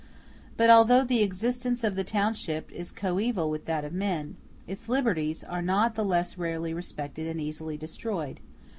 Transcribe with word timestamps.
But 0.57 0.71
although 0.71 1.03
the 1.03 1.21
existence 1.21 1.83
of 1.83 1.93
the 1.93 2.03
township 2.03 2.71
is 2.71 2.91
coeval 2.91 3.51
with 3.51 3.65
that 3.65 3.85
of 3.85 3.93
man, 3.93 4.35
its 4.65 4.89
liberties 4.89 5.43
are 5.43 5.61
not 5.61 5.93
the 5.93 6.03
less 6.03 6.39
rarely 6.39 6.73
respected 6.73 7.27
and 7.27 7.39
easily 7.39 7.77
destroyed. 7.77 8.39